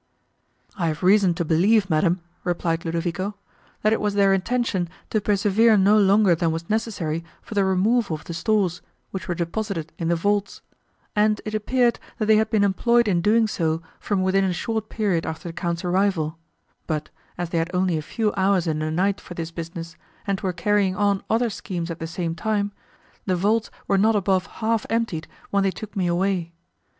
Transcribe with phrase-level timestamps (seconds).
[0.79, 3.35] "I have reason to believe, madam," replied Ludovico,
[3.83, 8.15] "that it was their intention to persevere no longer than was necessary for the removal
[8.15, 10.61] of the stores, which were deposited in the vaults;
[11.15, 14.89] and it appeared, that they had been employed in doing so from within a short
[14.89, 16.35] period after the Count's arrival;
[16.87, 19.95] but, as they had only a few hours in the night for this business,
[20.25, 22.71] and were carrying on other schemes at the same time,
[23.27, 26.53] the vaults were not above half emptied, when they took me away.